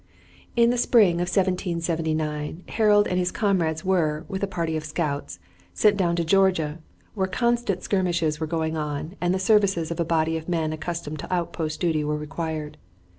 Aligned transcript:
In 0.55 0.71
the 0.71 0.79
spring 0.79 1.17
of 1.17 1.29
1779 1.29 2.63
Harold 2.69 3.07
and 3.07 3.19
his 3.19 3.31
comrades 3.31 3.85
were, 3.85 4.25
with 4.27 4.41
a 4.41 4.47
party 4.47 4.75
of 4.75 4.83
scouts, 4.83 5.37
sent 5.75 5.95
down 5.95 6.15
to 6.15 6.25
Georgia, 6.25 6.79
where 7.13 7.27
constant 7.27 7.83
skirmishes 7.83 8.39
were 8.39 8.47
going 8.47 8.75
on 8.75 9.15
and 9.21 9.31
the 9.31 9.37
services 9.37 9.91
of 9.91 9.99
a 9.99 10.03
body 10.03 10.37
of 10.37 10.49
men 10.49 10.73
accustomed 10.73 11.19
to 11.19 11.31
outpost 11.31 11.79
duty 11.81 12.03
were 12.03 12.17
required. 12.17 12.79